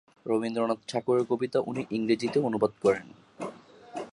রবীন্দ্রনাথ 0.25 0.79
ঠাকুরের 0.87 1.25
কবিতা 1.25 1.59
উনি 1.65 1.81
ইংরেজিতে 1.91 2.37
অনুবাদ 2.39 2.71
করেন। 2.83 3.07